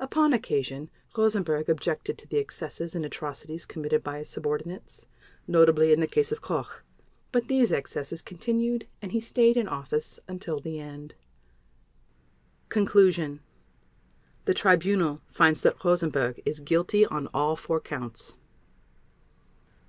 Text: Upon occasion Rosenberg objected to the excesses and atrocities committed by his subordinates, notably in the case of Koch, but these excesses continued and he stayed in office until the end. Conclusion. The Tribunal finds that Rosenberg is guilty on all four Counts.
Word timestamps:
Upon 0.00 0.32
occasion 0.32 0.90
Rosenberg 1.16 1.68
objected 1.68 2.18
to 2.18 2.26
the 2.26 2.38
excesses 2.38 2.96
and 2.96 3.06
atrocities 3.06 3.64
committed 3.66 4.02
by 4.02 4.18
his 4.18 4.28
subordinates, 4.28 5.06
notably 5.46 5.92
in 5.92 6.00
the 6.00 6.08
case 6.08 6.32
of 6.32 6.40
Koch, 6.40 6.82
but 7.30 7.46
these 7.46 7.70
excesses 7.70 8.20
continued 8.20 8.88
and 9.00 9.12
he 9.12 9.20
stayed 9.20 9.56
in 9.56 9.68
office 9.68 10.18
until 10.26 10.58
the 10.58 10.80
end. 10.80 11.14
Conclusion. 12.68 13.42
The 14.44 14.54
Tribunal 14.54 15.20
finds 15.28 15.62
that 15.62 15.84
Rosenberg 15.84 16.42
is 16.44 16.58
guilty 16.58 17.06
on 17.06 17.28
all 17.28 17.54
four 17.54 17.78
Counts. 17.80 18.34